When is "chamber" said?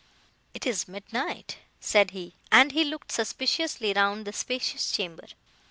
4.91-5.27